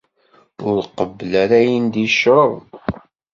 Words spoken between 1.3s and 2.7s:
ara ayen i d-yecreḍ.